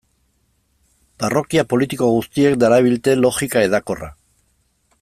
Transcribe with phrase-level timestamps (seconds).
[1.23, 4.09] Parrokia politiko guztiek darabilte logika hedakorra.